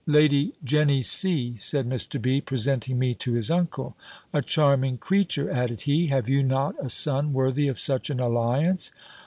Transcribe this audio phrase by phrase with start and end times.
[0.07, 2.19] "Lady Jenny C.," said Mr.
[2.19, 3.95] B., presenting me to his uncle.
[4.33, 8.91] "A charming creature!" added he: "Have you not a son worthy of such an alliance?"